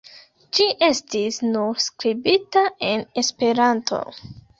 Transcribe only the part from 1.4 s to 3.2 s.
nur skribita en